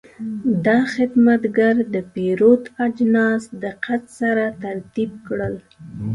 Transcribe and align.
دا 0.65 0.79
خدمتګر 0.93 1.75
د 1.93 1.95
پیرود 2.13 2.63
اجناس 2.85 3.43
دقت 3.63 4.01
سره 4.19 4.45
ترتیب 4.63 5.11
کړل. 5.27 5.55